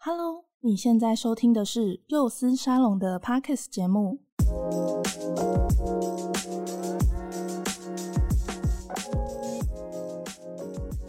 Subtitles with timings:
[0.00, 4.20] Hello，你现在收听的是幼思沙龙的 Podcast 节目。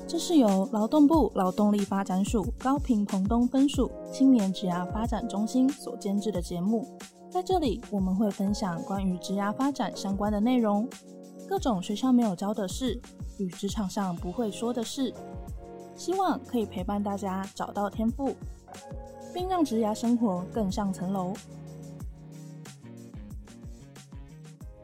[0.07, 6.97] 这是由劳动部劳动力发展署高屏澎东分署青年职涯发展中心所监制的节目。
[7.29, 10.89] 在这里，我们会分享关于职涯发展相关的内容，
[11.47, 12.99] 各种学校没有教的事，
[13.37, 15.13] 与职场上不会说的事。
[15.95, 18.33] 希望可以陪伴大家找到天赋，
[19.33, 21.33] 并让职涯生活更上层楼。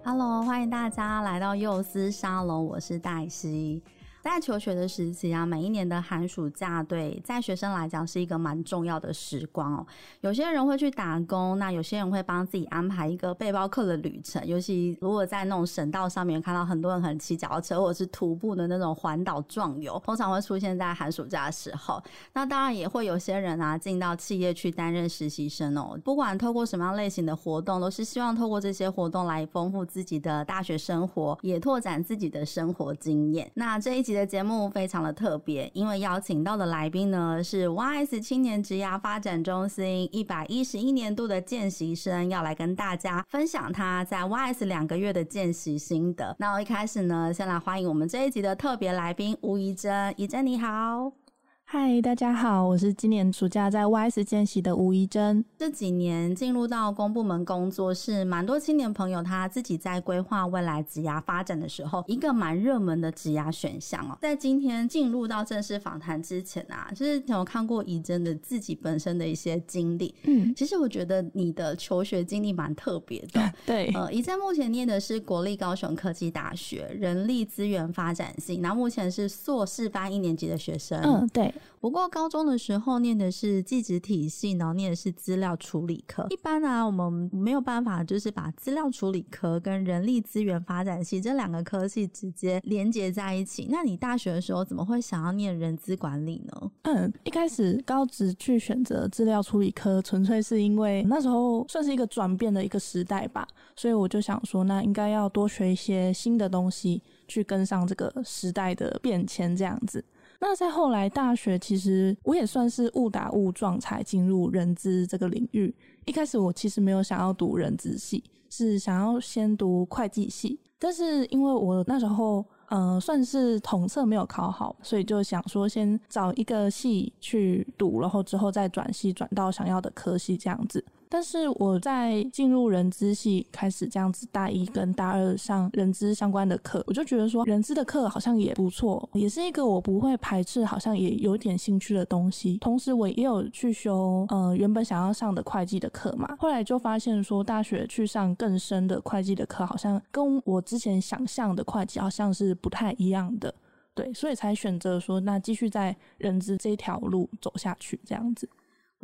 [0.03, 3.83] Hello，欢迎大家来到幼思沙龙，我是黛西。
[4.25, 9.85] 在求学的时期啊，每一年的寒暑假对在学生来讲是一个蛮重要的时光哦。
[10.21, 14.43] 有些人会去打工，那有些人会帮自己安排一个背包客的旅程。
[14.47, 22.01] 尤其如果在那种省道上面看到很多人很骑脚踏车或者是徒步的那种环岛壮游，通常会出现在寒暑假的时候。
[22.33, 25.95] 那当然也会有些人啊进到企业去担任实习生哦。
[26.03, 33.51] 不管透过什么样类型的活动，都是希望透过这些活动来丰富自己的大学生活，也拓展自己的生活经验。
[33.53, 46.35] 那这一集的节目非常的特别，因为邀请到的来宾呢是 YS 青年职涯发展中心一百一十一年度的见习生，要来跟大家分享他在 YS 两个月的见习心得。
[46.39, 51.24] 那我一开始呢，先来欢迎我们这一集的特别来宾吴怡珍，怡珍你好。
[51.67, 55.43] 嗨，大家好，我是今年暑假在 YS 见习的吴怡珍。
[55.57, 64.15] 这几年进入到公部门工作，是蛮多青年朋友他自己在规划未来职涯发展的时候，一个蛮热门的职涯选项哦。
[64.21, 70.13] 在今天进入到正式访谈之前啊，就是有看过怡珍的自己本身的一些经历。
[70.25, 73.51] 嗯，其实我觉得你的求学经历蛮特别的。
[73.65, 81.01] 对，呃，怡珍目前念的是国立高雄科技大学人力资源发展系，然后目前是硕士班一年级的学生。
[81.01, 81.51] 嗯，对。
[81.79, 86.25] 不过高中的时候念的是技职体系，然后念的是资料处理科。
[86.29, 93.67] 一般啊，我们没有办法就是把资料处理科跟人力资源发展系这两个科系直接连接在一起。
[93.69, 96.71] 那你大学的时候怎么会想要念人资管理呢？
[96.83, 110.03] 嗯，一开始高职去选择资料处理科，纯粹是因为那时候算是一个转变的一个时代吧，所以我就想说，那应该要多学一些新的东西，去跟上这个时代的变迁，这样子。
[110.47, 115.73] 那在后来大学，其实我也算是误打误撞才进入人资这个领域。
[116.05, 120.59] 一开始我其实没有想要读人资系，是想要先读会计系。
[120.77, 130.85] 但是因为我那时候呃算是统测没有考好，所以就想说先找一个系去读，然后之后再转系转到想要的科系这样子。
[131.15, 142.57] 但是我在进入人资系开始这样子，大一跟大二上人资相关的课，我就觉得说人资的课好像也不错，也是一个我不会排斥，好像也有点兴趣的东西。
[142.57, 153.55] 同时我也有去修呃原本想要上的会计的课嘛，后来就发现说大学去上更深的会计的课，好像跟我之前想象的会计好像是不太一样的，
[153.93, 158.49] 对，所以才选择说那继续在人资这条路走下去这样子。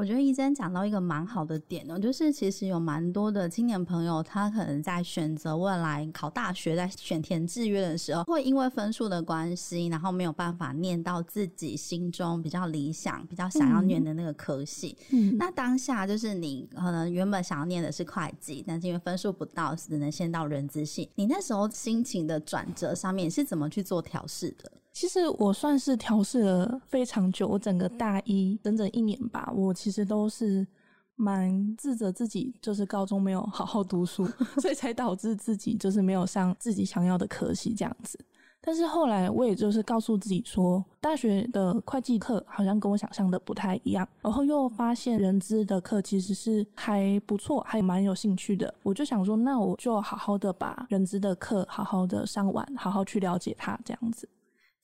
[0.01, 14.97] 我觉得一珍讲到一个蛮好的点呢，就是其实有蛮多的青年朋友，他可能在选择未来考大学，在选填志愿的时候，会因为分数的关系，然后没有办法念到自己心中比较理想、比较想要念的那个科系。
[15.11, 21.11] 嗯，那当下就是你可能原本想要念的是会计，但是因为分数不到，只能先到人资系。
[21.13, 24.71] 你那时候心情的转折上面是怎么去做调试的？
[24.93, 30.67] 其实我算是调试了非常久，我整个大一整整一年吧，我其实都是
[31.15, 34.25] 蛮自责自己，就是高中没有好好读书，
[34.59, 38.19] 所以才导致自己就是没有上自己想要的科系这样子。
[38.63, 48.71] 但是后来我也就是告诉自己说，大学的会计课好像跟我想象的不太一样，然后又发现人资的课其实是还不错，还蛮有兴趣的。
[48.83, 54.29] 我就想说，那我就好好的把人资的课好好的上完，好好去了解它这样子。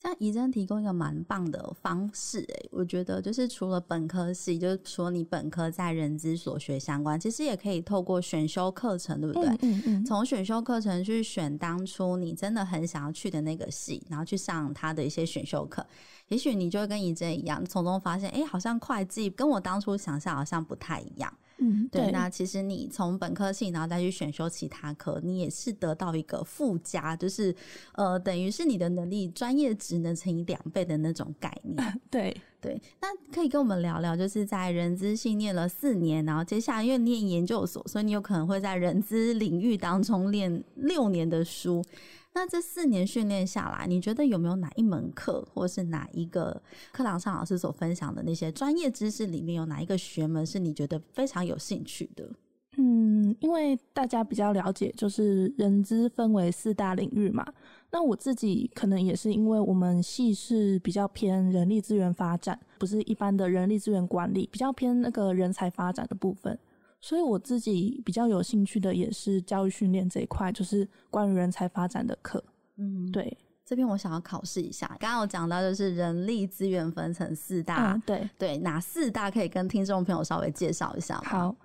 [0.00, 9.48] 像怡珍提供一个蛮棒的方式，诶，我觉得就是除了本科系，就是说你本科在人资所学相关，其实也可以透过选修课程，对不对？
[9.48, 10.04] 嗯嗯嗯。
[10.04, 15.84] 从选修课程去选当初你真的很想要去的那个系，然后去上他的一些选修课，
[16.28, 21.32] 也许你就会跟怡珍一样，从中发现，哎，好像会计跟我当初想象好像不太一样。
[21.60, 27.54] 嗯，对，那其实你从本科系，然后再去选修其他科，你也是得到一个附加，就是
[27.94, 31.76] 呃，等于是你的能力专业值能乘以两倍的那种概念。
[32.08, 41.84] 对对，那可以跟我们聊聊，就是在人资系念了四年，然后接下来因为念研究所，所以你有可能会在人资领域当中念六年的书。
[42.34, 52.30] 那这四年训练下来，你觉得有没有哪一门课，或是哪一个课堂上老师所分享的那些专业知识里面，有哪一个学门是你觉得非常有兴趣的？
[52.76, 57.44] 嗯，因为大家比较了解，就是人资分为四大领域嘛。
[57.90, 66.56] 那我自己可能也是因为我们系是比较偏人力资源发展，不是一般的人力资源管理，比较偏那个人才发展的部分。
[67.00, 72.42] 所以我自己比较有兴趣的也是教育训练这一块，就是关于人才发展的课。
[72.76, 74.86] 嗯，对，这边我想要考试一下。
[74.98, 81.22] 刚刚有讲到就是人力资源分成四大，嗯、对对，哪四大可以跟听众朋友稍微介绍一下吗？
[81.24, 81.56] 好。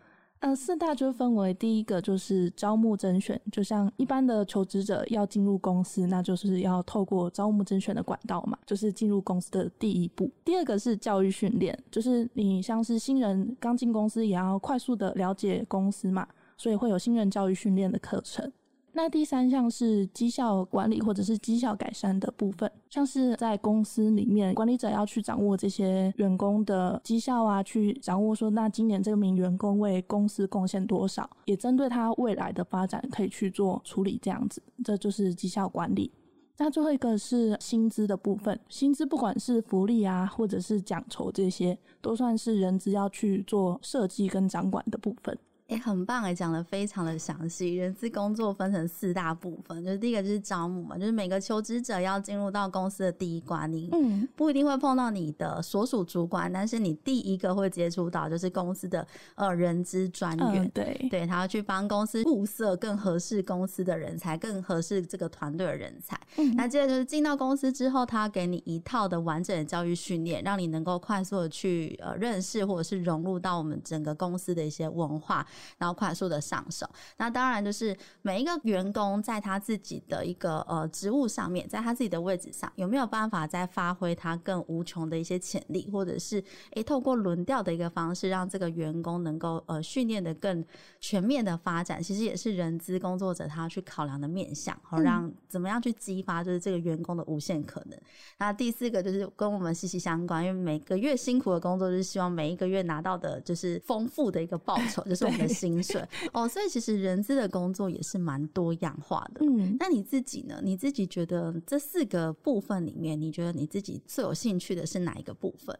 [0.45, 10.29] 嗯，四大就分为第一个就是招募甄选，就像一般的求职者要进入公司，那就是要透过招募甄选的管道嘛，就是进入公司的第一步。
[10.43, 18.51] 第二个是教育训练，就是你像是新人刚进公司，也要快速的了解公司嘛，所以会有新人教育训练的课程。
[18.95, 36.11] 那第三项是绩效管理或者是绩效改善的部分，像是在公司里面，管理者要去掌握这些员工的绩效啊，去掌握说，那今年这名员工为公司贡献多少，也针对他未来的发展可以去做处理，这样子，这就是绩效管理。
[36.59, 45.35] 那最后一个是薪资的部分，薪资不管是福利啊，或者是奖酬这些，都算是人资要去做设计跟掌管的部分。
[45.67, 47.75] 也、欸、很棒哎，讲的非常的详细。
[47.75, 66.19] 人资工作分成四大部分，就是第一个就是招募嘛，就是每个求职者要进入到公司的第一关，你嗯不一定会碰到你的所属主管，但是你第一个会接触到就是公司的呃人资专员，嗯、对对，他要去帮公司物色更合适公司的人才，更合适这个团队的人才。
[66.37, 75.47] 嗯，那接着就是进到公司之后，他要给你一套的完整的教育训练，让你能够快速的去呃认识或者是融入到我们整个公司的一些文化。
[75.77, 90.63] 然后快速的上手，那当然就是每一个员工在他自己的一个呃职务上面，在他自己的位置上，有没有办法再发挥他更无穷的一些潜力，或者是诶透过轮调的一个方式，让这个员工能够呃训练的更
[90.99, 97.99] 全面的发展，其实也是人资工作者他去考量的面向，好让怎么样去激发就是这个员工的无限可能。
[98.37, 106.01] 那第四个就是跟我们息息相关，因为每个月辛苦的工作，就是希望每一个月拿到的就是丰富的一个报酬，就是我们的薪水
[106.31, 109.45] 哦，所以其实人资的工作也是蛮多样化的。
[109.45, 110.59] 嗯，那你自己呢？
[110.63, 115.77] 你自己觉得这四个部分里面，你觉得你自己最有兴趣的是哪一个部分？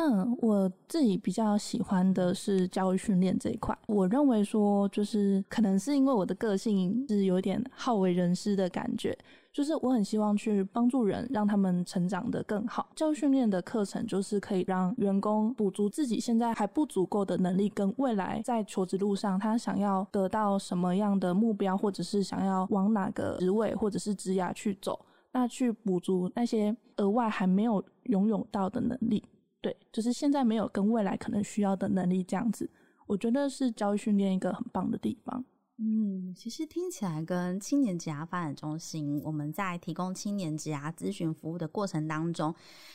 [0.00, 3.76] 嗯，我自己比较喜欢的是教育训练这一块。
[3.88, 9.18] 我认为说，就是可能是因为我的个性是有点好为人师的感觉，
[9.58, 12.88] 就是我很希望去帮助人，让他们成长得更好。
[12.94, 29.24] 教育训练的课程就是可以让员工补足自己现在还不足够的能力，跟未来在求职路上他想要得到什么样的目标，或者是想要往哪个职位或者是职涯去走，那去补足那些额外还没有拥有到的能力。
[29.60, 32.70] 对，就是现在没有跟未来可能需要的能力这样子，
[33.08, 35.44] 我觉得是教育训练一个很棒的地方。
[35.80, 42.52] 嗯，其实听起来跟青年职涯发展中心，我们在提供青年职涯咨询服务的过程当中，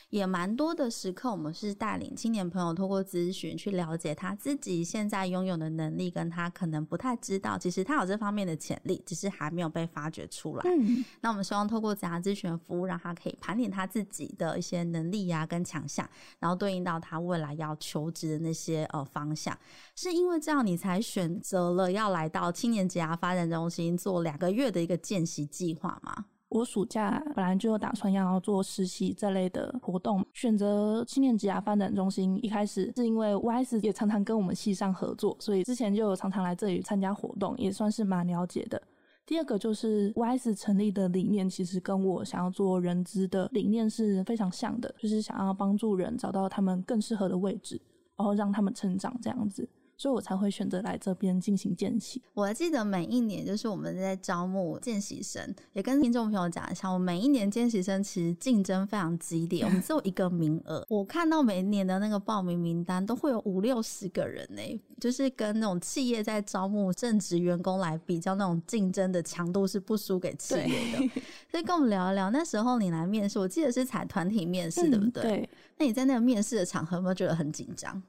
[0.10, 10.64] 也蛮多的时刻，我们是带领青年朋友透过咨询去了解他自己现在拥有的能力，跟他可能不太知道，其实他有这方面的潜力，只是还没有被发掘出来。
[10.66, 16.06] 嗯，那我们希望透过职涯咨询服务，让他可以盘点他自己的一些能力呀、啊，跟强项，
[16.38, 19.58] 然后对应到他未来要求职的那些呃方向。
[19.96, 26.26] 是因为这样，你才选择了要来到青年职涯发展中心做两个月的一个见习计划吗？
[26.50, 38.80] 我暑假本来就有打算要做实习这类的活动，选择青年职涯发展中心，一开始是因为 YS 也常常跟我们系上合作，所以之前就有常常来这里参加活动，也算是蛮了解的。
[39.26, 47.82] 第二个就是 YS 成立的理念，其实跟我想要做人资的理念是非常像的，就是想要帮助人找到他们更适合的位置，
[48.16, 49.68] 然后让他们成长这样子。
[49.98, 52.22] 所以我才会选择来这边进行见习。
[52.34, 60.86] 我还记得每一年就是我们在招募见习生，也跟听众朋友讲一下，我每一年见习生其实竞争非常激烈，我们只有一个名额。
[60.90, 71.22] 我看到每一年的那个报名名单都会有五六十个人呢、欸，就是跟那种企业在招募正职员工来比较，那种竞争的强度是不输给企业的。
[71.50, 75.22] 所以跟我们聊一聊，那时候你来面试，我记得是采团体面试，对不对？
[75.22, 75.50] 对。
[75.78, 78.02] 那你在那个面试的场合有没有觉得很紧张？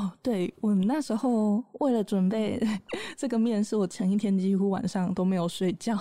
[0.00, 2.58] 哦，对，我那时候为了准备
[3.18, 5.94] 这个面试，我前一天几乎晚上都没有睡觉。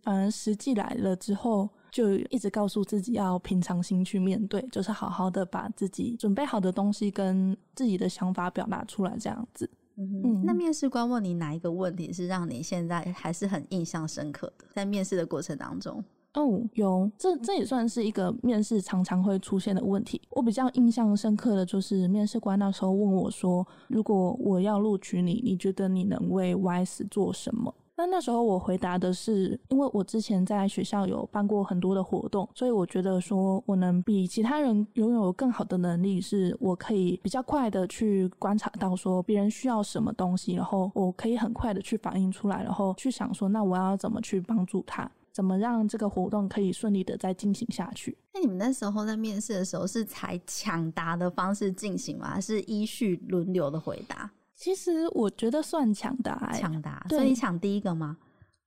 [0.00, 9.68] 反而实际来了之后，就一直告诉自己要平常心去面对，就是好好的把自己准备好的东西跟自己的想法表达出来，这样子。
[9.96, 14.64] 嗯，嗯，那面试官问你哪一个问题是让你现在还是很印象深刻的？
[14.72, 16.02] 在面试的过程当中，
[16.34, 20.20] 哦，有，这这也算是一个面试常常会出现的问题。
[20.30, 48.16] 我比较印象深刻的就是面试官那时候问我说：“如果我要录取你，你觉得你能为 YS 做什么？”那那时候我回答的是，因为我之前在学校有办过很多的活动，所以我觉得说我能比其他人拥有更好的能力，是我可以比较快的去观察到说别人需要什么东西，然后我可以很快的去反映出来，然后去想说那我要怎么去帮助他，怎么让这个活动可以顺利的再进行下去。
[48.34, 52.30] 那你们那时候在面试的时候是采抢答的方式进行吗？
[52.30, 54.30] 还是依序轮流的回答？
[54.54, 58.16] 其实我觉得算抢答，欸，抢答，所以你抢第一个吗？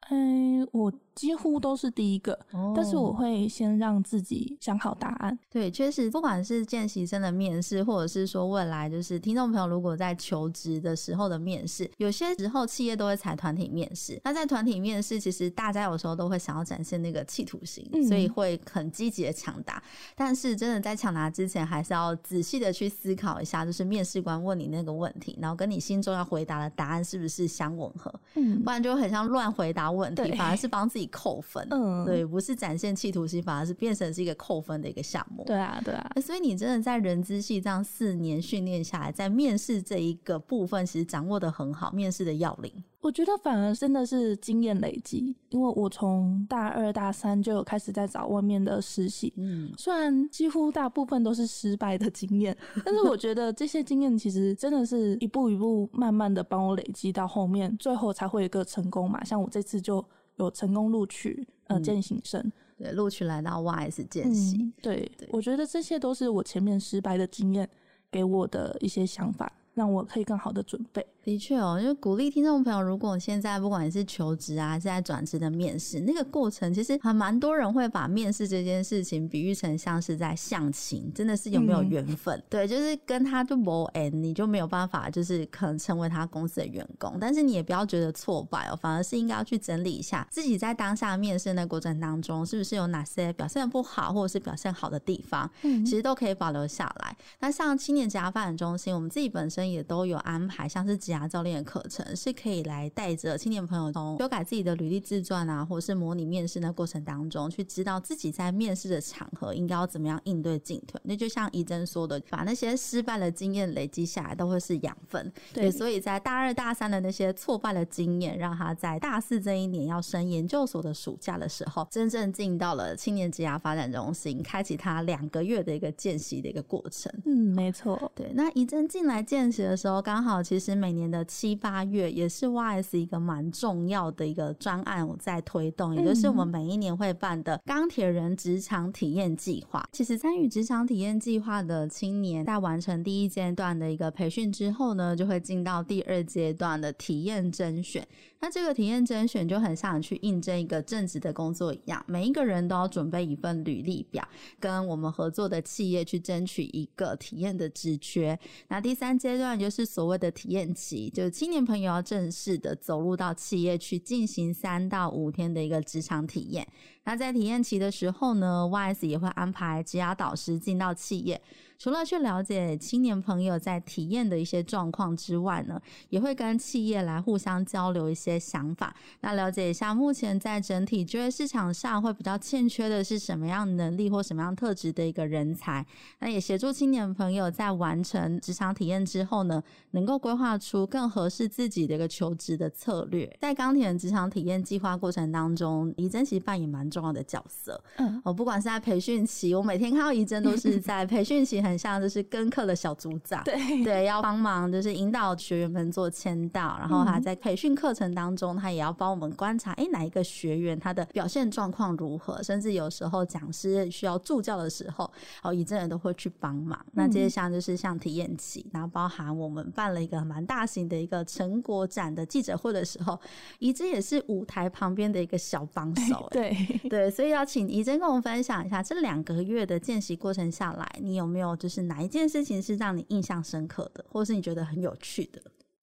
[0.09, 0.91] 嗯，我。
[1.15, 5.39] 几乎都是第一个，哦，但是我会先让自己想好答案。
[5.49, 14.19] 对，确实，不管是见习生的面试，或者是说未来就是听众朋友如果在求职的时候的面试，有些时候企业都会采团体面试。
[14.25, 19.81] 那在团体面试，其实大家有时候都会想要展现那个企图心，嗯，所以会很积极的抢答。
[20.15, 28.13] 但是真的在抢答之前，还是要仔细的去思考一下，就是面试官问你那个问题，然后跟你心中要回答的答案是不是相吻合？
[28.33, 31.04] 嗯，不然就很像乱回答问题，反而是帮自己。
[31.07, 35.43] 扣分，嗯，对，不是展现企图心，反而是变成是一个扣分的一个项目。
[35.45, 36.11] 对啊，对啊。
[36.21, 42.71] 所以你真的在人资系这样四年训练下来，在面试这一个部分，其实掌握的很好，面试的要领。
[43.01, 59.23] 我觉得反而真的是经验累积，因为我从大二大三就有开始在找外面的实习，嗯，虽然几乎大部分都是失败的经验， 但是我觉得这些经验其实真的是一步一步慢慢的帮我累积到后面，最后才会有一个成功嘛。
[59.23, 60.03] 像我这次就。
[60.37, 67.69] 有成功录取呃见习生，嗯，对，录取来到 YS 见习，嗯，对，对，我觉得这些都是我前面失败的经验
[68.11, 71.05] 给我的一些想法，让我可以更好的准备。
[71.25, 82.37] 的确哦，就鼓励听众朋友，如果现在不管你是求职啊，还是在转职的面试，那个过程其实还蛮多人会把面试这件事情比喻成像是在相亲，真的是有没有缘分？
[82.37, 87.17] 嗯、对，就是跟他就不缘，你就没有办法，就是可能成为他公司的员工。
[87.19, 97.17] 但是你也不要觉得挫败哦，反而是应该要去整理一下自己在当下面试的过程当中，是不是有哪些表现不好，或者是表现好的地方，嗯，其实都可以保留下来。
[97.39, 110.99] 那像青年职涯发展中心，我们自己本身也都有安排，像是职涯教练的课程是可以来带着青年朋友从修改自己的履历自传啊，或者是模拟面试的过程当中，去知道自己在面试的场合应该要怎么样应对进退。
[111.03, 115.31] 那就像怡珍说的，把那些失败的经验累积下来，都会是养分。
[115.53, 127.11] 对，所以在大二大三的那些挫败的经验，让他在大四这一年要升研究所的暑假的时候，真正进到了青年职涯发展中心，开启他两个月的一个见习的一个过程。
[127.25, 128.11] 嗯，没错。
[128.15, 139.87] 对，那怡珍进来见习的时候，刚好其实每年的七八月也是 YS 一个蛮重要的一个专案，我在推动，也就是我们每一年会办的钢铁人职场体验计划。
[139.91, 148.07] 其实参与职场体验计划的青年，在完成第一阶段的一个培训之后呢，就会进到第二阶段的体验甄选。
[148.41, 154.27] 那这个体验甄选就很像去应征一个正职的工作一样，每一个人都要准备一份履历表，
[154.59, 158.37] 跟我们合作的企业去争取一个体验的职缺。
[158.67, 166.65] 那第三阶段就是所谓的体验期，就青年朋友要正式的走入到企业去进行三到五天的一个职场体验。
[167.05, 171.41] 那在体验期的时候呢，YS 也会安排职涯导师进到企业。
[171.77, 185.85] 除了去了解青年朋友在体验的一些状况之外呢，也会跟企业来互相交流一些想法，那了解一下目前在整体就业市场上会比较欠缺的是什么样能力或什么样特质的一个人才。
[186.19, 193.29] 那也协助青年朋友在完成职场体验之后呢，能够规划出更合适自己的一个求职的策略。
[193.41, 197.83] 在钢铁人职场体验计划过程当中，李珍其实扮演蛮重要的角色。
[197.97, 201.65] 嗯，我不管是在培训期，我每天看到怡珍都是 在培训期。
[201.65, 215.11] 很像就是跟课的小组长，对对，要帮忙就是引导学员们做签到，然后他在培训课程当中，他也要帮我们观察，哎、欸，哪一个学员他的表现状况如何，甚至有时候讲师需要助教的时候，
[215.41, 216.79] 哦，怡珍也都会去帮忙。
[216.91, 223.19] 那接下来就是像体验期，然后包含我们办了一个蛮大型的一个成果展的记者会的时候，
[223.57, 226.27] 怡珍也是舞台旁边的一个小帮手。
[226.29, 226.55] 对
[226.89, 231.55] 对，所以要请怡珍跟我们分享一下这两个月的见习过程下来，你有没有？
[231.55, 235.41] 就是哪一件事情是让你印象深刻的，或是你觉得很有趣的？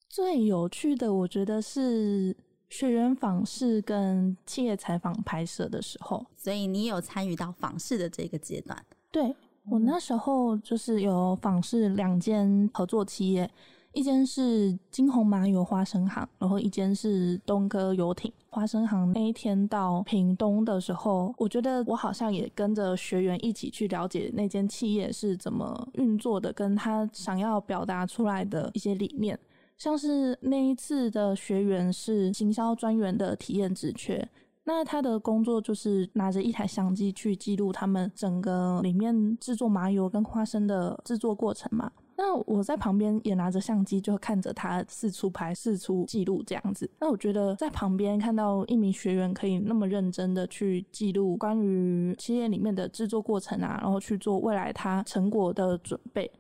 [0.08, 2.36] 最有趣的，我觉得是
[2.68, 6.24] 学员访视跟企业采访拍摄的时候。
[6.36, 8.76] 所以你有参与到访视的这个阶段？
[9.10, 9.34] 对，
[9.70, 13.50] 我那时候就是有访视两间合作企业，
[13.92, 19.12] 一间是金红麻油花生行，然后一间是东哥游艇花生行。
[19.12, 29.38] 那一天到屏东的时候，我觉得我好像也跟着学员一起去了解那间企业是怎么运作的，跟他想要表达出来的一些理念。
[29.76, 34.26] 像是那一次的学员是行销专员的体验职缺，
[34.64, 41.90] 那他的工作就是拿着一台相机去记录他们整个里面制作麻油跟花生的制作过程嘛。
[42.16, 46.88] 那我在旁边也拿着相机，就看着他四处拍、四处记录这样子。
[47.00, 56.30] 那我觉得在旁边看到一名学员可以那么认真的去记录关于企业里面的制作过程啊，然后去做未来他成果的准备，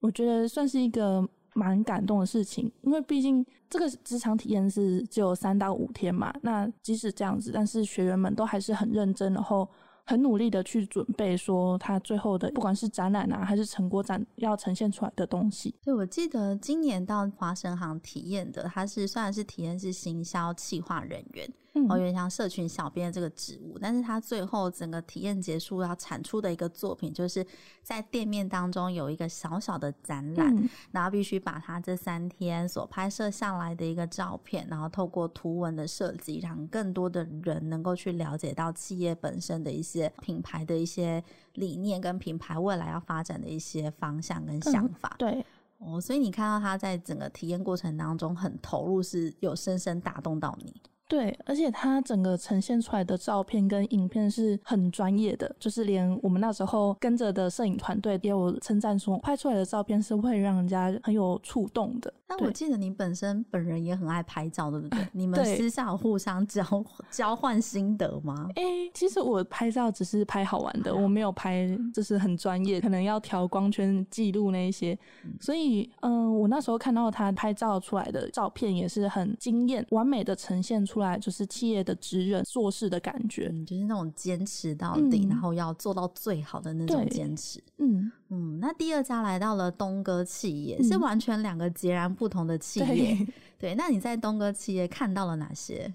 [0.00, 2.70] 我觉得算是一个蛮感动的事情。
[2.82, 9.68] 因为毕竟这个职场体验是只有三到五天嘛，那即使这样子，但是学员们都还是很认真，然后。
[10.04, 15.74] 很努力的去准备，说他最后的不管是展览啊，还是成果展要呈现出来的东西。
[15.82, 21.48] 对，我记得今年到华生行体验的，他是虽然是体验是行销企划人员。
[21.74, 27.46] 嗯，有点像社群小编这个职务，但是他最后整个体验结束要产出的一个作品，就是
[27.82, 41.24] 在店面当中有一个小小的展览，嗯，然后必须把他这三天所拍摄下来的一个照片，然后透过图文的设计，让更多的人能够去了解到企业本身的一些品牌的一些
[41.54, 45.16] 理念，跟品牌未来要发展的一些方向跟想法。
[45.18, 45.46] 嗯，对，
[45.78, 50.74] 哦，所以你看到他在整个体验过程当中很投入，是有深深打动到你。
[51.12, 62.10] 对，而且它整个呈现出来的照片跟影片是很专业的，就是连我们那时候跟着的摄影团队也有称赞说，拍出来的照片是会让人家很有触动的。
[62.38, 65.06] 但我记得你本身本人也很爱拍照，对不对？
[65.12, 66.64] 你们私下有互相交
[67.10, 68.48] 交换心得吗？
[68.56, 68.62] 哎，
[68.94, 74.98] 其实我拍照只是拍好玩的，我没有拍就是很专业，可能要调光圈记录那一些。
[75.24, 87.62] 嗯、所以，嗯、呃，我那时候看到他拍照出来的照片也是很惊艳，完美的呈现出来就是企业的职人做事的感觉，嗯、就是那种坚持到底、嗯，然后要做到最好的那种坚持。
[87.78, 92.86] 嗯嗯，那第二家来到了东哥企业，嗯、是完全两个截然不同的企业。
[92.86, 93.26] 对，
[93.58, 95.92] 对，那你在东哥企业看到了哪些？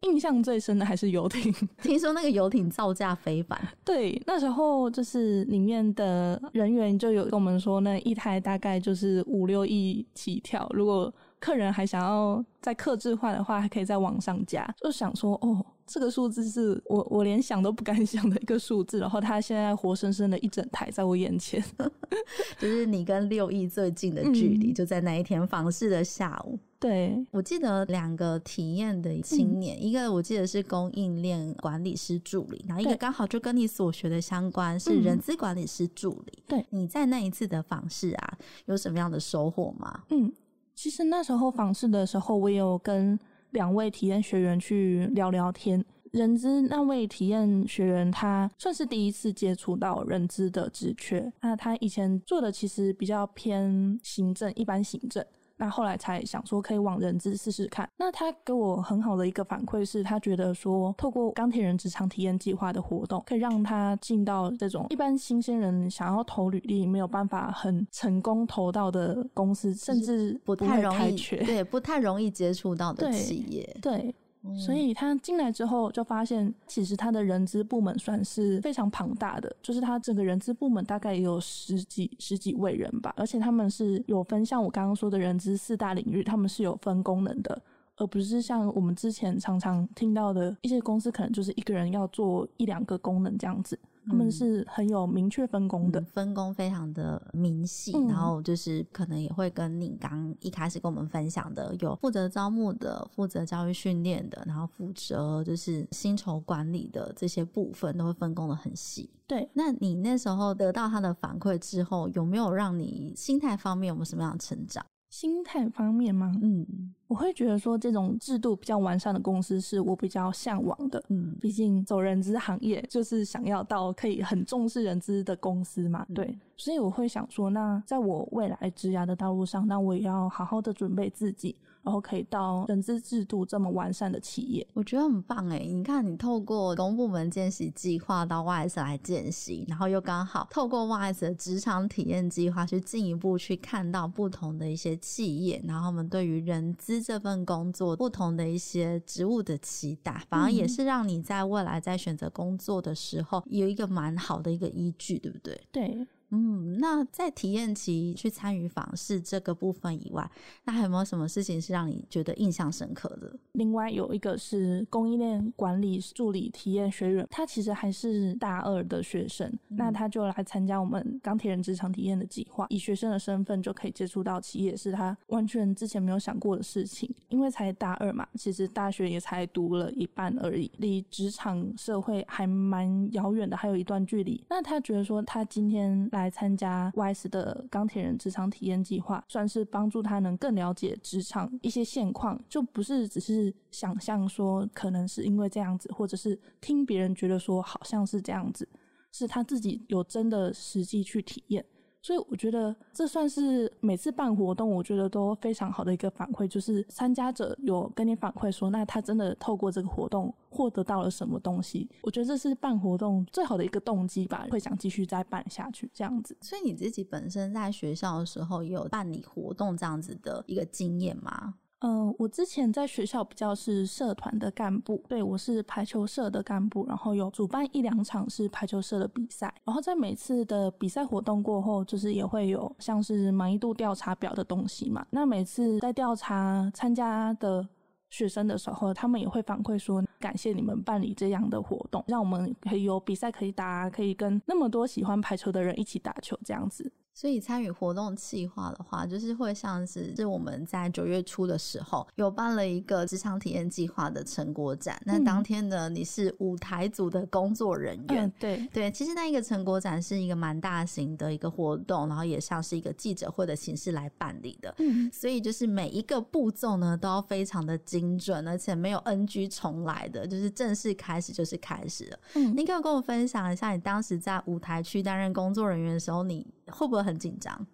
[0.00, 1.54] 印象最深的还是游艇。
[1.82, 3.60] 听说那个游艇造价非凡。
[3.84, 10.68] 对，那时候就是里面的人员就有跟我们说，那一台大概就是五六亿起跳。
[10.74, 14.72] 如果客人还想要再克制化的话，还可以再往上加。
[14.80, 15.64] 就想说，哦。
[15.92, 21.60] 这个数字是我我连想都不敢想的一个数字，然后它现在活生生的一整台在我眼前，
[22.60, 26.56] 就是你跟六亿最近的距离，嗯，就在那一天访视的下午。
[26.78, 36.44] 对，我记得两个体验的青年，嗯，一个我记得是供应链管理师助理，然后一个刚好就跟你所学的相关是人资管理师助理。
[36.46, 40.04] 对，你在那一次的访视啊，有什么样的收获吗？
[40.10, 40.32] 嗯，
[40.82, 43.18] 其实那时候访视的时候，我也有跟。
[43.50, 55.26] 两位体验学员去聊聊天，人资那位体验学员，他算是第一次接触到人资的职缺，那他以前做的其实比较偏行政，一般行政。
[55.60, 57.88] 那后来才想说可以往人资试试看。
[57.98, 73.90] 那他给我很好的一个反馈是，他觉得说透过钢铁人职场体验计划的活动，可以让他进到这种一般新鲜人想要投履历没有办法很成功投到的公司，甚至不太容易对不太容易接触到的企业，对。
[74.00, 74.14] 对
[74.58, 87.60] 所以他进来之后就发现，其实他的人资部门算是非常庞大的，就是他整个人资部门大概也有十几十几位人吧，而且他们是有分，像我刚刚说的人资四大领域，他们是有分功能的，
[87.96, 93.78] 而不是像我们之前常常听到的一些公司，可能就是一个人要做一两个功能这样子。
[94.06, 109.10] 他们是很有明确分工的，嗯、分工非常的明细、嗯，然后就是可能也会跟你刚一开始跟我们分享的，有负责招募的、负责教育训练的，然后负责就是薪酬管理的这些部分，都会分工的很细。
[109.26, 114.84] 对，那你那时候得到他的反馈之后，有没有让你心态方面有没有什么样的成长？
[115.10, 116.32] 心态方面吗？
[116.40, 121.02] 嗯，我会觉得说这种制度比较完善的公司是我比较向往的。
[121.08, 126.06] 嗯，毕竟走人资行业就是想要到可以很重视人资的公司嘛。
[126.14, 131.56] 对，嗯，所以我会想说，那在我未来职涯的道路上，那我也要好好的准备自己。
[131.82, 135.58] 然后可以到人资制度这么完善的企业，我觉得很棒哎！
[135.58, 155.60] 你看，你透过公部门见习计划到 YS 来见习，然后又刚好透过 YS 的职场体验计划去进一步去看到不同的一些企业，然后我们对于人资这份工作不同的一些职务的期待，反而也是让你在未来在选择工作的时候有一个蛮好的一个依据，对不对？
[155.72, 156.06] 对。
[156.30, 160.30] 嗯，那在体验期去参与访视这个部分以外，
[160.64, 163.32] 那还有没有什么事情是让你觉得印象深刻的？
[163.52, 177.08] 另外有一个是供应链管理助理体验学员，他其实还是大二的学生，嗯、那他就来参加我们钢铁人职场体验的计划，以学生的身份就可以接触到企业，是他完全之前没有想过的事情。
[177.28, 184.42] 因为才大二嘛，其实大学也才读了一半而已，离职场社会还蛮遥远的，还有一段距离。
[184.48, 198.68] 那他觉得说，他今天来来参加 YS 的钢铁人职场体验计划，算是帮助他能更了解职场一些现况，就不是只是想象说可能是因为这样子，或者是听别人觉得说好像是这样子，
[199.12, 201.64] 是他自己有真的实际去体验。
[202.02, 211.88] 所以我觉得这算是每次办活动，我觉得都非常好的一个反馈，就是参加者有跟你反馈说，那他真的透过这个活动获得到了什么东西。
[212.02, 216.36] 我觉得这是办活动最好的一个动机吧，会想继续再办下去这样子。
[216.40, 221.54] 所以你自己本身在学校的时候也有办理活动这样子的一个经验吗？
[221.80, 235.06] 嗯、我之前在学校比较是社团的干部，对，我是排球社的干部，然后有主办一两场是排球社的比赛，然后在每次的比赛活动过后，就是也会有像是满意度调查表的东西嘛。
[235.10, 237.66] 那每次在调查参加的
[238.10, 246.92] 学生的时候，他们也会反馈说，感谢你们办理这样的活动，让我们可以有比赛可以打，可以跟那么多喜欢排球的人一起打球这样子。
[247.20, 254.96] 所以参与活动计划的话，就是会像是是我们在九月初的时候有办了一个职场体验计划的成果展。
[255.00, 258.90] 嗯、那当天呢，你是舞台组的工作人员，嗯、对对。
[258.90, 264.74] 其实那一个成果展是一个蛮大型的一个活动，然后也像是一个记者会的形式来办理的。
[264.78, 272.18] 嗯，所以就是每一个步骤呢都要非常的精准，而且没有 NG 重来的，就是正式开始就是开始了。
[272.36, 277.66] 嗯，你可以跟我分享一下，你当时在舞台区担任工作人员的时候，你会不会很紧张？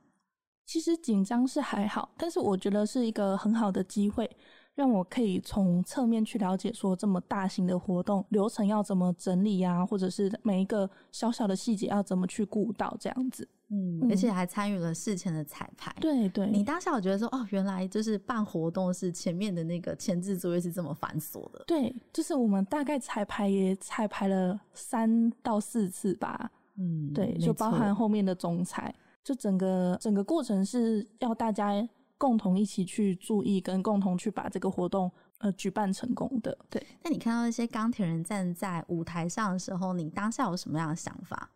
[0.64, 4.28] 其实紧张是还好，但是我觉得是一个很好的机会，
[4.74, 13.48] 让我可以从侧面去了解说这么大型的活动流程要怎么整理啊，或者是每一个小小的细节要怎么去顾到这样子。
[13.68, 15.92] 嗯，而且还参与了事前的彩排。
[16.00, 21.64] 对对，你当下我觉得说哦，原来就是办活动是前面的那个前置作业是这么繁琐的。
[21.66, 26.50] 对，就是我们大概彩排也彩排了三到四次吧。
[26.78, 31.72] 嗯，对，就包含后面的总裁，就整个整个过程是要大家
[32.18, 36.56] 共同一起去注意，跟共同去把这个活动呃举办成功的。
[36.68, 41.50] 对，那你看到那些钢铁人站在舞台上的时候，你当下有什么样的想法？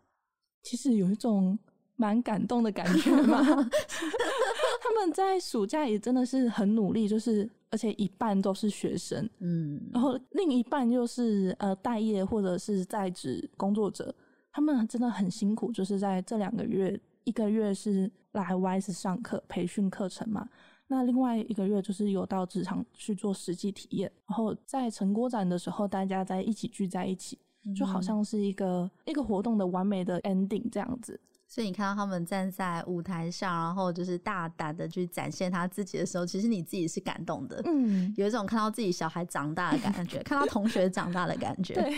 [0.63, 1.57] 其实有一种
[1.95, 3.41] 蛮感动的感觉嘛。
[4.83, 14.13] 他们在暑假也真的是很努力，就是而且一半都是学生，嗯，然后另一半又是呃待业或者是在职工作者。
[14.51, 20.47] 他们真的很辛苦，就是在这两个月，一个月是来 WISE 上课培训课程嘛，
[20.87, 27.39] 那另外一个月就是有到职场去做实际体验，然后在成果展的时候，大家在一起聚在一起，
[27.75, 31.19] 就好像是一个一个活动的完美的 ending 这样子。
[31.47, 41.93] 所以你看到他们站在舞台上，然后就是大胆的去展现他自己的时候，其实你自己是感动的，嗯，有一种看到自己小孩长大的感觉，看到同学长大的感觉， 对。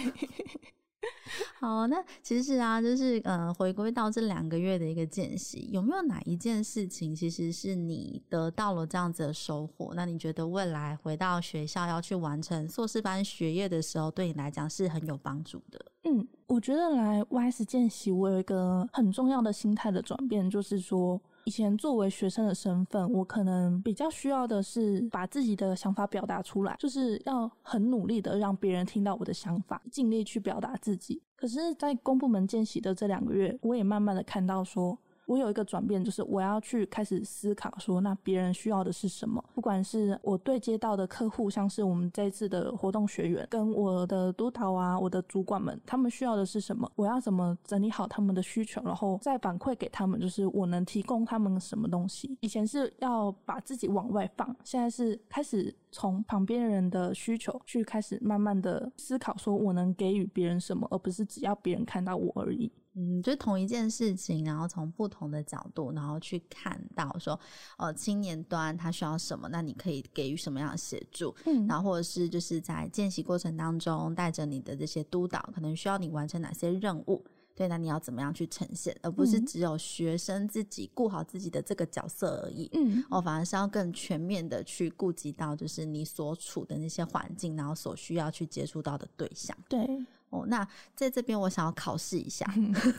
[1.60, 9.94] 好，那其实啊，就是呃，回归到这两个月的一个见习，有没有哪一件事情，其实是你得到了这样子的收获？
[9.96, 15.86] 那你觉得未来回到学校要去完成硕士班学业的时候，对你来讲是很有帮助的？
[16.04, 21.22] 嗯，我觉得来 YS 见习，我有一个很重要的心态的转变，就是说。
[21.46, 31.22] 以前作为学生的身份，我可能比较需要的是把自己的想法表达出来，就是要很努力的让别人听到我的想法，尽力去表达自己。
[31.36, 34.98] 可是，在公部门见习的这两个月，我也慢慢的看到说。
[35.26, 39.44] 我有一个转变，就是我要去开始思考说，那别人需要的是什么？
[39.54, 46.92] 不管是我对接到的客户，像是我们这一次的活动学员，跟我的督导啊，我的主管们，他们需要的是什么？
[46.96, 52.38] 我要怎么整理好他们的需求，然后再反馈给他们，就是我能提供他们什么东西？
[52.42, 62.70] 以前是要把自己往外放，现在是开始从旁边人的需求去开始慢慢的思考，说我能给予别人什么，而不是只要别人看到我而已。
[62.96, 67.40] 嗯，就是同一件事情，然后从不同的角度，然后去看到说，
[67.78, 71.36] 呃，青年端他需要什么，那你可以给予什么样的协助？
[71.46, 77.24] 嗯，然后或者是就是在见习过程当中，带着你的这些督导，可能需要你完成哪些任务？
[77.56, 82.68] 对，那你要怎么样去呈现，而不是只有学生自己顾好自己的这个角色而已。
[82.74, 89.56] 嗯，哦，反而是要更全面的去顾及到，就是你所处的那些环境，然后所需要去接触到的对象。
[89.70, 89.88] 对。
[90.34, 92.44] 哦，那在这边我想要考试一下，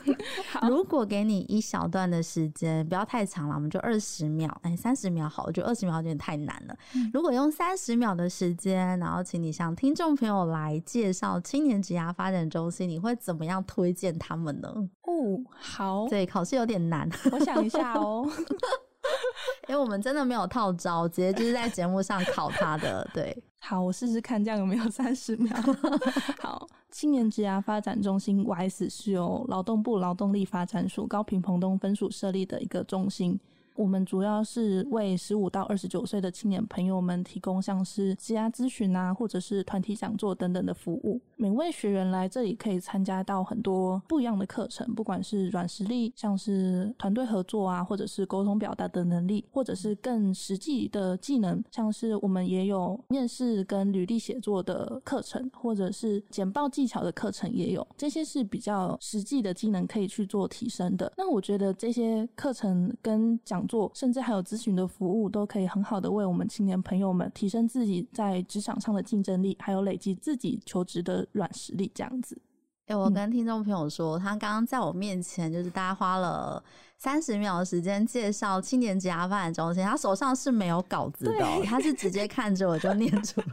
[0.69, 6.75] 如果给你一小段的时间，不要太长了，我们就二十秒，哎，三十秒好，我觉得二十秒有点太难了。
[6.95, 14.73] 嗯、如果用三十秒的时间，然后请你向听众朋友来介绍青年职涯发展中心，你会怎么样推荐他们呢？
[15.01, 18.25] 哦，好，对，考试有点难，我想一下哦。
[19.69, 23.07] 因为我们真的没有套招，直接就是在节目上考他的。
[23.13, 25.55] 对，好，我试试看这样有没有三十秒。
[26.41, 26.64] 好，
[26.95, 33.37] 青年职涯发展中心 YS 是由劳动部劳动力发展署高屏澎东分署设立的一个中心。
[33.75, 41.19] 我们主要是为十五到二十九岁的青年朋友们提供像是职涯咨询啊，或者是团体讲座等等的服务。
[41.37, 57.85] 每位学员来这里可以参加到很多不一样的课程，不管是软实力，像是团队合作啊，或者是沟通表达的能力，或者是更实际的技能，像是我们也有面试跟履历写作的课程，或者是简报技巧的课程也有。
[57.97, 61.11] 这些是比较实际的技能可以去做提升的。
[61.17, 72.39] 那我觉得这些课程跟讲座，甚至还有咨询的服务，都可以很好的为我们青年朋友们提升自己在职场上的竞争力，还有累积自己求职的软实力，这样子。
[72.87, 76.63] 哎、欸，我跟听众朋友说，嗯、他刚刚在我面前，就是大家花了
[76.97, 83.47] 三十秒的时间介绍青年职涯发展中心，他手上是没有稿子的、他是直接看着我就念出来。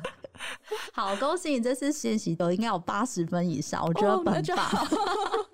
[0.92, 4.34] 好，恭喜你这次学习都应该有八十分以上，我觉得很棒。
[4.36, 5.51] 哦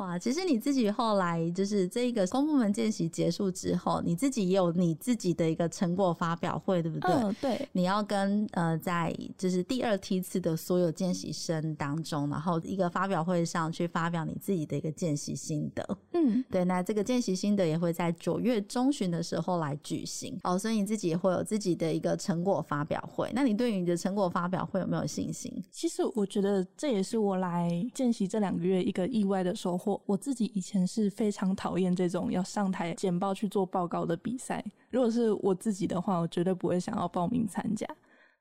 [0.00, 7.10] 哇，其实你自己后来就是这个公部门见习结束之后，你自己也有你自己的一个成果发表会，对不对？
[7.10, 7.68] 嗯，对。
[7.72, 15.98] 你要跟呃，在就是第二梯次的所有见习生当中，然后一个发表会上去发表你自己的一个见习心得。
[16.14, 16.64] 嗯，对。
[16.64, 23.30] 那这个见习心得也会在九月中旬的时候来举行哦，所以你自己也会有自己的一个成果发表会。
[23.34, 25.52] 那你对于你的成果发表会有没有信心？
[25.70, 29.89] 其实我觉得这也是我来见习这两个月一个意外的收获。
[30.04, 34.62] 我自己以前是非常讨厌这种要上台简报去做报告的比赛。
[34.90, 37.86] 如果是我自己的话，我绝对不会想要报名参加。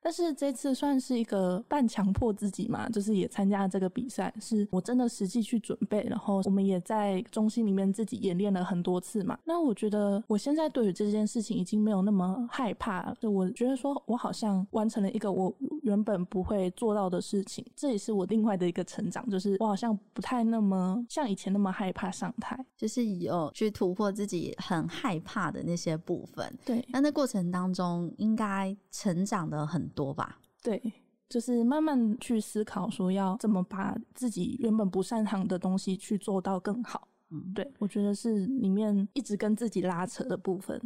[0.01, 9.37] 但是这次算是一个半强迫自己嘛，就是也参加了这个比赛，是我真的实际去准备，然后我们也在中心里面自己演练了很多次嘛。
[9.43, 15.53] 那我觉得我现在对于这件事情已经没有那么害怕了，就我觉得说我好像完成了一个我
[15.89, 26.57] 原本不会做到的事情，这也是我另外的一个成长，就是我好像不太那么像以前那么害怕上台，就是有去突破自己很害怕的那些部分。
[26.63, 30.39] 对，那那过程当中应该成长的很多吧？
[30.61, 30.81] 对，
[31.27, 37.07] 就是慢慢去思考，说要怎么把自己原本不擅长的东西去做到更好。
[37.31, 40.79] 嗯，对，我觉得是里面一直跟自己拉扯的部分。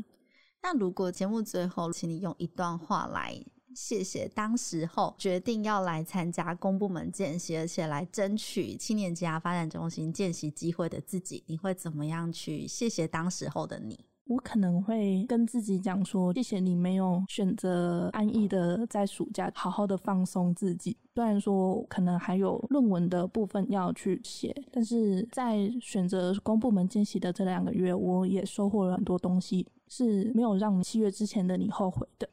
[0.61, 3.37] 那如果节目最后，请你用一段话来
[3.75, 13.99] 谢谢当时候决定要来参加公部门见习，而且来争取青年职涯发展中心见习机会的自己，你会怎么样去谢谢当时候的你？
[14.25, 20.95] 我可能会跟自己讲说：“谢谢你没有选择安逸的在暑假好好的放松自己。
[21.13, 32.27] 虽然说可能还有论文的部分要去写，但是在选择公部门见习的这两个月，我也收获了很多东西，是没有让七月之前的你后悔的。”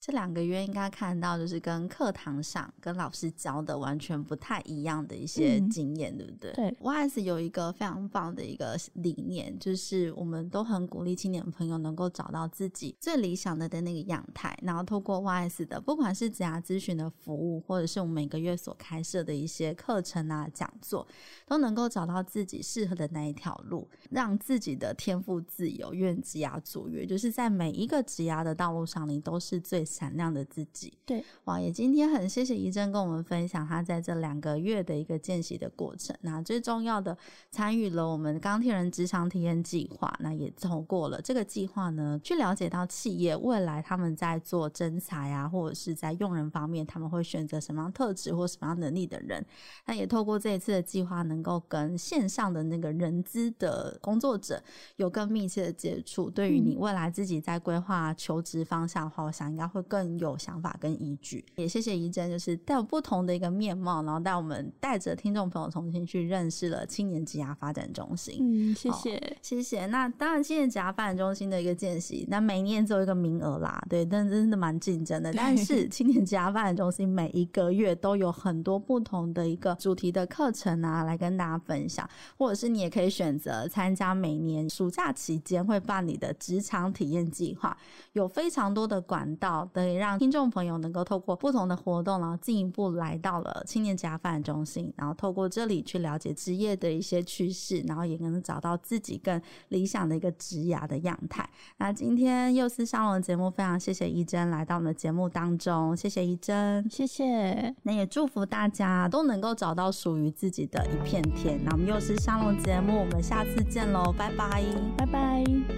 [0.00, 6.52] 这两个月应该看到，就是跟课堂上跟老师教的完全不太一样的一些经验，嗯、对不对？
[6.52, 21.06] 对，YS 有一个非常棒的一个理念，就是我们都很鼓励青年朋友能够找到自己最理想的的那个样态，然后透过 YS 的不管是职涯咨询的服务，或者是我们每个月所开设的一些课程啊、讲座，
[21.44, 29.87] 都能够找到自己适合的那一条路，让自己的天赋自由，愿职涯卓越，就是在每一个职涯的道路上，你都是最。
[29.88, 31.58] 闪亮的自己，对，哇！
[31.58, 36.14] 也今天很谢谢怡珍跟我们分享她在这两个月的一个见习的过程。
[36.20, 37.16] 那最重要的，
[37.50, 49.44] 参与了我们钢铁人职场体验计划，那也透过了这个计划呢，去了解到企业未来他们在做征才啊，或者是在用人方面，他们会选择什么样特质或什么样能力的人。
[49.86, 54.62] 那也透过这一次的计划，能够跟线上的那个人资的工作者
[54.96, 56.28] 有更密切的接触。
[56.28, 59.77] 对于你未来自己在规划求职方向的话，我想应该会。
[59.78, 68.38] 会更有想法跟依据，也谢谢怡珍，就是带有不同的一个面貌，然后带我们带着听众朋友重新去认识了青年职涯发展中心。
[68.40, 69.86] 嗯，谢谢，谢谢。
[69.86, 75.32] 那当然，青年职涯发展中心的一个见习，那每年只有一个名额啦，对，但真的蛮竞争的。
[75.32, 87.76] 但是青年职涯发展中心每一个月都有很多不同的一个主题的课程啊，来跟大家分享，或者是你也可以选择参加每年暑假期间会办理的职场体验计划，
[88.14, 89.67] 有非常多的管道。
[89.72, 101.48] 可以让听众朋友能够透过不同的活动，然后进一步来到了青年职涯发展中心，然后透过这里去了解职业的一些趋势，然后也能找到自己更理想的一个职涯的样态。
[101.78, 107.74] 那今天幼师沙龙的节目非常谢谢一珍来到我们的节目当中，谢谢一珍，谢谢。
[107.82, 111.58] 那也祝福大家都能够找到属于自己的一片天。
[111.64, 114.62] 那我们幼师沙龙节目，我们下次见喽，拜拜，
[114.96, 115.77] 拜拜。